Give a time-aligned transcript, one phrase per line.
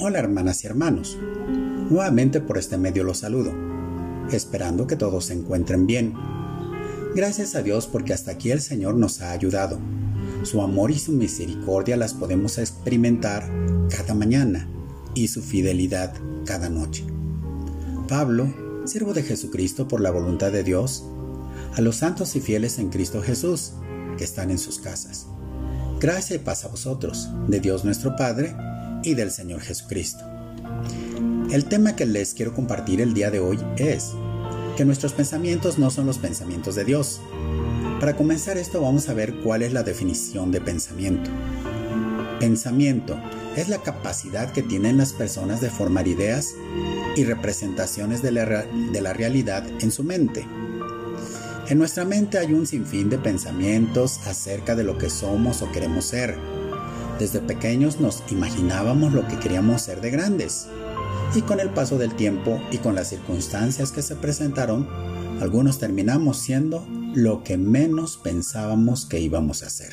[0.00, 1.18] Hola hermanas y hermanos,
[1.90, 3.52] nuevamente por este medio los saludo,
[4.30, 6.14] esperando que todos se encuentren bien.
[7.16, 9.80] Gracias a Dios porque hasta aquí el Señor nos ha ayudado.
[10.44, 13.50] Su amor y su misericordia las podemos experimentar
[13.90, 14.68] cada mañana
[15.14, 16.14] y su fidelidad
[16.46, 17.04] cada noche.
[18.06, 18.54] Pablo,
[18.84, 21.06] siervo de Jesucristo por la voluntad de Dios,
[21.74, 23.72] a los santos y fieles en Cristo Jesús
[24.16, 25.26] que están en sus casas.
[25.98, 28.54] Gracia y paz a vosotros, de Dios nuestro Padre
[29.02, 30.24] y del Señor Jesucristo.
[31.50, 34.12] El tema que les quiero compartir el día de hoy es
[34.76, 37.20] que nuestros pensamientos no son los pensamientos de Dios.
[38.00, 41.30] Para comenzar esto vamos a ver cuál es la definición de pensamiento.
[42.38, 43.18] Pensamiento
[43.56, 46.54] es la capacidad que tienen las personas de formar ideas
[47.16, 50.46] y representaciones de la, de la realidad en su mente.
[51.68, 56.04] En nuestra mente hay un sinfín de pensamientos acerca de lo que somos o queremos
[56.04, 56.36] ser.
[57.18, 60.66] Desde pequeños nos imaginábamos lo que queríamos ser de grandes.
[61.34, 64.88] Y con el paso del tiempo y con las circunstancias que se presentaron,
[65.40, 69.92] algunos terminamos siendo lo que menos pensábamos que íbamos a hacer.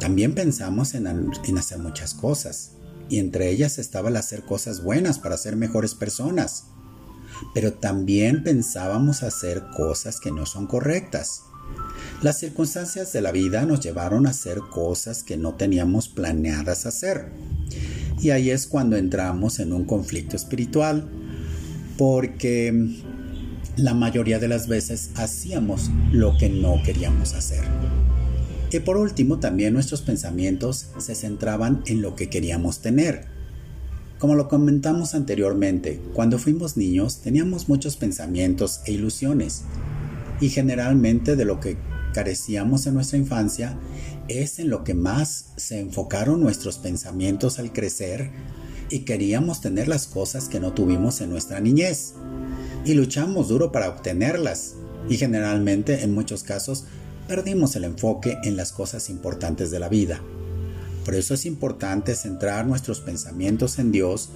[0.00, 2.72] También pensamos en, en hacer muchas cosas,
[3.08, 6.66] y entre ellas estaba el hacer cosas buenas para ser mejores personas
[7.54, 11.44] pero también pensábamos hacer cosas que no son correctas.
[12.22, 17.30] Las circunstancias de la vida nos llevaron a hacer cosas que no teníamos planeadas hacer.
[18.20, 21.08] Y ahí es cuando entramos en un conflicto espiritual,
[21.96, 22.90] porque
[23.76, 27.62] la mayoría de las veces hacíamos lo que no queríamos hacer.
[28.72, 33.38] Y por último, también nuestros pensamientos se centraban en lo que queríamos tener
[34.18, 39.62] como lo comentamos anteriormente, cuando fuimos niños teníamos muchos pensamientos e ilusiones
[40.40, 41.76] y generalmente de lo que
[42.12, 43.78] carecíamos en nuestra infancia
[44.28, 48.30] es en lo que más se enfocaron nuestros pensamientos al crecer
[48.90, 52.14] y queríamos tener las cosas que no tuvimos en nuestra niñez
[52.84, 54.74] y luchamos duro para obtenerlas
[55.08, 56.84] y generalmente en muchos casos
[57.26, 60.20] perdimos el enfoque en las cosas importantes de la vida.
[61.04, 64.30] Por eso es importante centrar nuestros pensamientos en Dios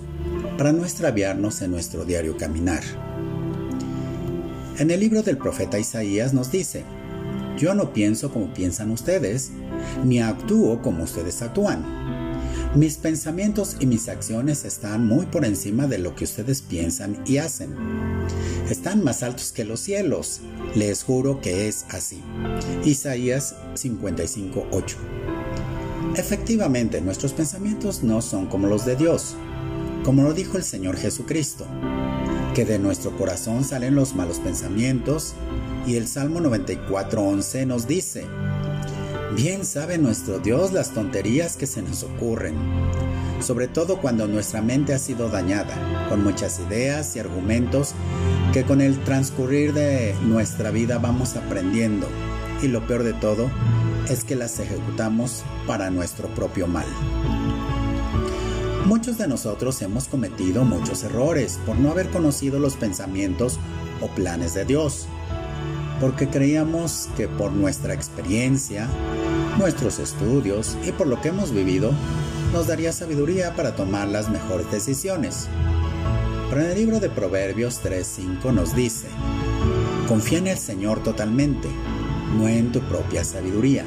[0.56, 2.82] para no extraviarnos en nuestro diario caminar.
[4.78, 6.84] En el libro del profeta Isaías nos dice,
[7.59, 9.50] yo no pienso como piensan ustedes,
[10.05, 11.84] ni actúo como ustedes actúan.
[12.75, 17.37] Mis pensamientos y mis acciones están muy por encima de lo que ustedes piensan y
[17.37, 17.75] hacen.
[18.71, 20.41] Están más altos que los cielos.
[20.75, 22.22] Les juro que es así.
[22.83, 24.97] Isaías 55:8
[26.16, 29.34] Efectivamente, nuestros pensamientos no son como los de Dios,
[30.03, 31.66] como lo dijo el Señor Jesucristo,
[32.54, 35.34] que de nuestro corazón salen los malos pensamientos,
[35.86, 38.26] y el Salmo 94.11 nos dice,
[39.34, 42.54] Bien sabe nuestro Dios las tonterías que se nos ocurren,
[43.41, 47.94] sobre todo cuando nuestra mente ha sido dañada, con muchas ideas y argumentos
[48.52, 52.06] que con el transcurrir de nuestra vida vamos aprendiendo,
[52.62, 53.50] y lo peor de todo,
[54.10, 56.86] es que las ejecutamos para nuestro propio mal.
[58.87, 63.59] Muchos de nosotros hemos cometido muchos errores por no haber conocido los pensamientos
[64.00, 65.06] o planes de Dios,
[66.00, 68.88] porque creíamos que por nuestra experiencia,
[69.59, 71.92] nuestros estudios y por lo que hemos vivido,
[72.53, 75.48] nos daría sabiduría para tomar las mejores decisiones.
[76.50, 79.06] Pero en el libro de Proverbios 3.5 nos dice,
[80.09, 81.69] confía en el Señor totalmente
[82.32, 83.84] no en tu propia sabiduría.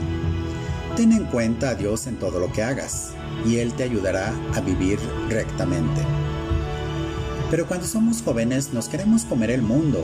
[0.96, 3.14] Ten en cuenta a Dios en todo lo que hagas,
[3.46, 5.00] y Él te ayudará a vivir
[5.30, 6.02] rectamente.
[7.52, 10.04] Pero cuando somos jóvenes nos queremos comer el mundo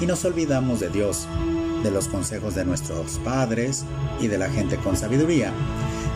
[0.00, 1.26] y nos olvidamos de Dios,
[1.82, 3.84] de los consejos de nuestros padres
[4.20, 5.52] y de la gente con sabiduría,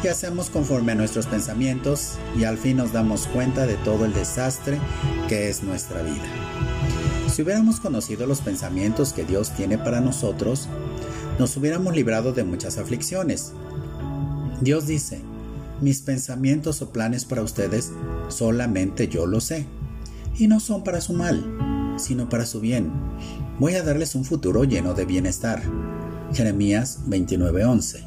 [0.04, 4.12] y hacemos conforme a nuestros pensamientos y al fin nos damos cuenta de todo el
[4.12, 4.78] desastre
[5.28, 6.22] que es nuestra vida.
[7.32, 10.68] Si hubiéramos conocido los pensamientos que Dios tiene para nosotros,
[11.38, 13.52] nos hubiéramos librado de muchas aflicciones.
[14.60, 15.22] Dios dice,
[15.81, 17.92] mis pensamientos o planes para ustedes
[18.28, 19.66] solamente yo lo sé,
[20.39, 22.91] y no son para su mal, sino para su bien.
[23.59, 25.62] Voy a darles un futuro lleno de bienestar.
[26.33, 28.04] Jeremías 29:11.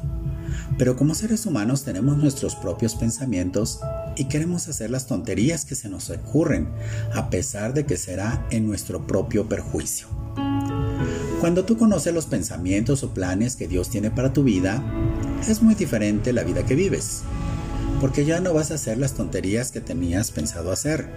[0.78, 3.80] Pero como seres humanos tenemos nuestros propios pensamientos
[4.16, 6.68] y queremos hacer las tonterías que se nos ocurren,
[7.14, 10.08] a pesar de que será en nuestro propio perjuicio.
[11.40, 14.82] Cuando tú conoces los pensamientos o planes que Dios tiene para tu vida,
[15.48, 17.22] es muy diferente la vida que vives,
[18.00, 21.08] porque ya no vas a hacer las tonterías que tenías pensado hacer.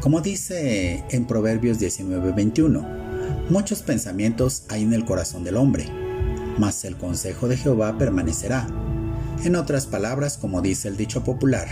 [0.00, 2.84] Como dice en Proverbios 19:21,
[3.48, 5.86] muchos pensamientos hay en el corazón del hombre,
[6.58, 8.66] mas el consejo de Jehová permanecerá.
[9.44, 11.68] En otras palabras, como dice el dicho popular,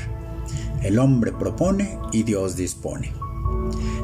[0.82, 3.12] El hombre propone y Dios dispone.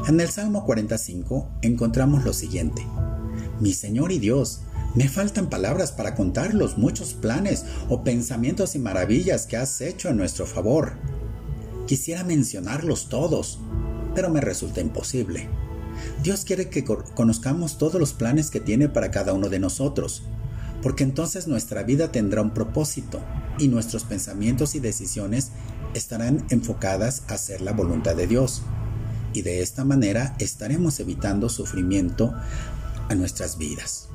[0.08, 2.84] En el Salmo 45 encontramos lo siguiente.
[3.60, 4.62] Mi Señor y Dios,
[4.94, 10.10] me faltan palabras para contar los muchos planes o pensamientos y maravillas que has hecho
[10.10, 10.94] en nuestro favor.
[11.86, 13.58] Quisiera mencionarlos todos,
[14.14, 15.48] pero me resulta imposible.
[16.22, 20.22] Dios quiere que conozcamos todos los planes que tiene para cada uno de nosotros,
[20.82, 23.20] porque entonces nuestra vida tendrá un propósito
[23.58, 25.52] y nuestros pensamientos y decisiones
[25.94, 28.62] estarán enfocadas a hacer la voluntad de Dios.
[29.32, 32.34] Y de esta manera estaremos evitando sufrimiento
[33.08, 34.08] a nuestras vidas.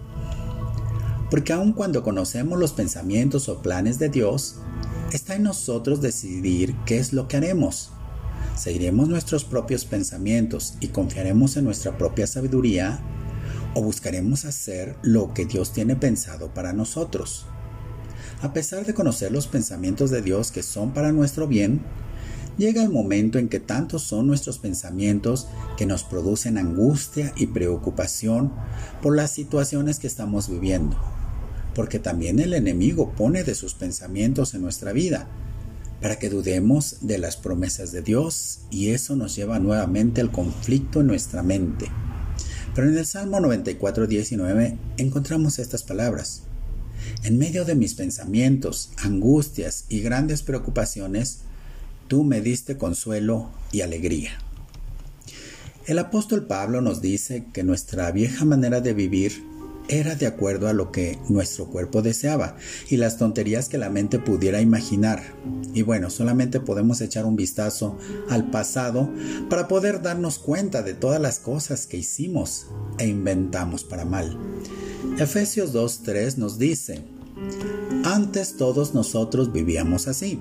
[1.29, 4.56] Porque aun cuando conocemos los pensamientos o planes de Dios,
[5.12, 7.91] está en nosotros decidir qué es lo que haremos.
[8.56, 13.01] ¿Seguiremos nuestros propios pensamientos y confiaremos en nuestra propia sabiduría?
[13.74, 17.45] ¿O buscaremos hacer lo que Dios tiene pensado para nosotros?
[18.41, 21.81] A pesar de conocer los pensamientos de Dios que son para nuestro bien,
[22.57, 28.53] llega el momento en que tantos son nuestros pensamientos que nos producen angustia y preocupación
[29.01, 31.17] por las situaciones que estamos viviendo
[31.77, 35.27] porque también el enemigo pone de sus pensamientos en nuestra vida,
[36.01, 41.01] para que dudemos de las promesas de Dios y eso nos lleva nuevamente al conflicto
[41.01, 41.85] en nuestra mente.
[42.74, 46.41] Pero en el Salmo 94, 19 encontramos estas palabras.
[47.24, 51.41] En medio de mis pensamientos, angustias y grandes preocupaciones,
[52.07, 54.31] tú me diste consuelo y alegría.
[55.85, 59.44] El apóstol Pablo nos dice que nuestra vieja manera de vivir
[59.89, 62.57] era de acuerdo a lo que nuestro cuerpo deseaba
[62.89, 65.22] y las tonterías que la mente pudiera imaginar.
[65.74, 67.98] Y bueno, solamente podemos echar un vistazo
[68.30, 69.10] al pasado
[69.50, 72.68] para poder darnos cuenta de todas las cosas que hicimos
[72.98, 74.38] e inventamos para mal.
[75.18, 77.04] Efesios 2.3 nos dice,
[78.04, 80.40] antes todos nosotros vivíamos así.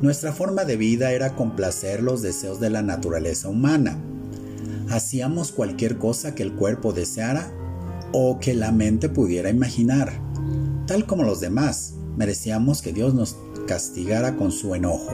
[0.00, 3.98] Nuestra forma de vida era complacer los deseos de la naturaleza humana.
[4.90, 7.52] Hacíamos cualquier cosa que el cuerpo deseara
[8.12, 10.12] o que la mente pudiera imaginar.
[10.86, 13.36] Tal como los demás, merecíamos que Dios nos
[13.66, 15.12] castigara con su enojo.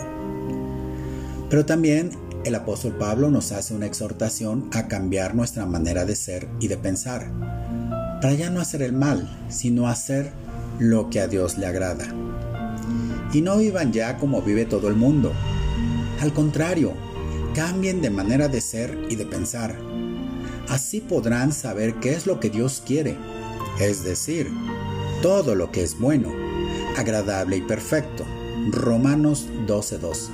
[1.51, 2.11] Pero también
[2.45, 6.77] el apóstol Pablo nos hace una exhortación a cambiar nuestra manera de ser y de
[6.77, 7.31] pensar,
[8.21, 10.31] para ya no hacer el mal, sino hacer
[10.79, 12.07] lo que a Dios le agrada.
[13.33, 15.33] Y no vivan ya como vive todo el mundo.
[16.21, 16.95] Al contrario,
[17.55, 19.77] cambien de manera de ser y de pensar
[20.69, 23.17] Así podrán saber qué es lo que Dios quiere,
[23.81, 24.51] es decir,
[25.23, 26.31] todo lo que es bueno,
[26.97, 28.25] agradable y perfecto.
[28.71, 30.31] Romanos 12:2.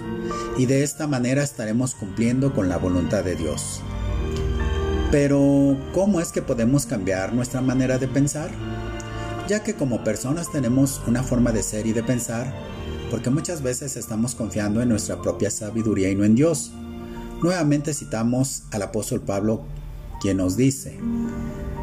[0.58, 3.80] Y de esta manera estaremos cumpliendo con la voluntad de Dios.
[5.10, 8.50] Pero, ¿cómo es que podemos cambiar nuestra manera de pensar?
[9.46, 12.52] Ya que como personas tenemos una forma de ser y de pensar,
[13.10, 16.72] porque muchas veces estamos confiando en nuestra propia sabiduría y no en Dios.
[17.42, 19.64] Nuevamente citamos al apóstol Pablo
[20.24, 20.98] quien nos dice,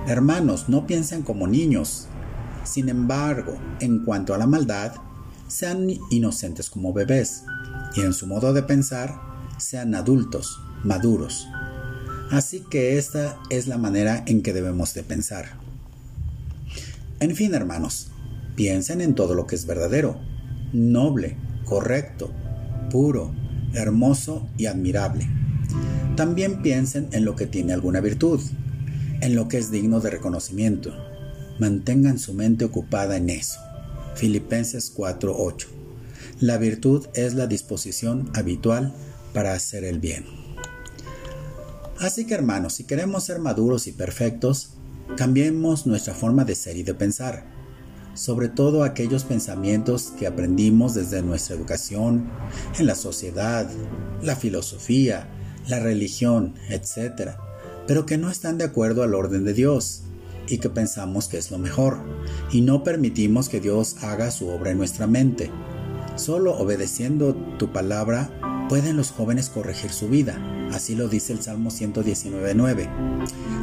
[0.08, 2.08] hermanos, no piensen como niños.
[2.64, 4.94] Sin embargo, en cuanto a la maldad,
[5.48, 7.44] sean inocentes como bebés
[7.96, 9.22] y en su modo de pensar,
[9.60, 11.48] sean adultos, maduros.
[12.32, 15.46] Así que esta es la manera en que debemos de pensar.
[17.20, 18.08] En fin, hermanos,
[18.56, 20.20] piensen en todo lo que es verdadero,
[20.74, 22.32] noble, correcto,
[22.90, 23.36] puro,
[23.76, 25.30] hermoso y admirable
[26.15, 28.39] también piensen en lo que tiene alguna virtud,
[29.21, 30.91] en lo que es digno de reconocimiento.
[31.59, 33.59] Mantengan su mente ocupada en eso.
[34.15, 35.68] Filipenses 4:8.
[36.39, 38.94] La virtud es la disposición habitual
[39.33, 40.25] para hacer el bien.
[41.99, 44.71] Así que hermanos, si queremos ser maduros y perfectos,
[45.15, 47.45] cambiemos nuestra forma de ser y de pensar,
[48.15, 52.30] sobre todo aquellos pensamientos que aprendimos desde nuestra educación,
[52.80, 53.69] en la sociedad,
[54.23, 55.27] la filosofía,
[55.68, 57.31] la religión, etc.,
[57.87, 60.03] pero que no están de acuerdo al orden de Dios
[60.47, 61.99] y que pensamos que es lo mejor,
[62.51, 65.49] y no permitimos que Dios haga su obra en nuestra mente.
[66.15, 68.30] Solo obedeciendo tu palabra
[68.69, 70.37] pueden los jóvenes corregir su vida,
[70.71, 72.89] así lo dice el Salmo 119.9.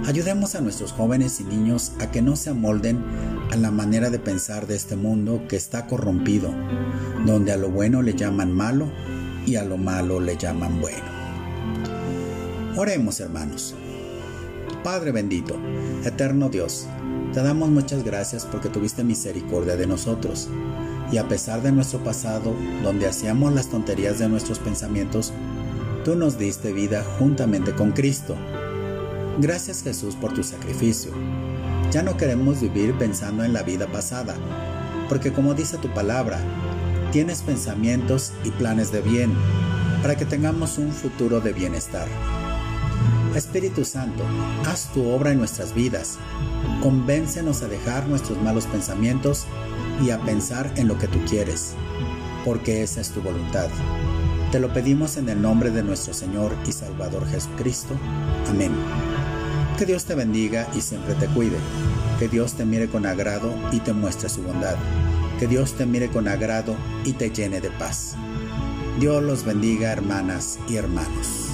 [0.06, 3.02] Ayudemos a nuestros jóvenes y niños a que no se amolden
[3.50, 6.54] a la manera de pensar de este mundo que está corrompido,
[7.26, 8.90] donde a lo bueno le llaman malo
[9.46, 11.17] y a lo malo le llaman bueno.
[12.80, 13.74] Oremos hermanos.
[14.84, 15.56] Padre bendito,
[16.04, 16.86] eterno Dios,
[17.34, 20.48] te damos muchas gracias porque tuviste misericordia de nosotros.
[21.10, 22.54] Y a pesar de nuestro pasado,
[22.84, 25.32] donde hacíamos las tonterías de nuestros pensamientos,
[26.04, 28.36] tú nos diste vida juntamente con Cristo.
[29.40, 31.10] Gracias Jesús por tu sacrificio.
[31.90, 34.36] Ya no queremos vivir pensando en la vida pasada,
[35.08, 36.38] porque como dice tu palabra,
[37.10, 39.32] tienes pensamientos y planes de bien
[40.00, 42.06] para que tengamos un futuro de bienestar.
[43.34, 44.24] Espíritu Santo,
[44.66, 46.18] haz tu obra en nuestras vidas.
[46.82, 49.46] Convéncenos a dejar nuestros malos pensamientos
[50.04, 51.74] y a pensar en lo que tú quieres,
[52.44, 53.68] porque esa es tu voluntad.
[54.50, 57.94] Te lo pedimos en el nombre de nuestro Señor y Salvador Jesucristo.
[58.48, 58.72] Amén.
[59.78, 61.58] Que Dios te bendiga y siempre te cuide.
[62.18, 64.76] Que Dios te mire con agrado y te muestre su bondad.
[65.38, 68.16] Que Dios te mire con agrado y te llene de paz.
[68.98, 71.50] Dios los bendiga hermanas y hermanos.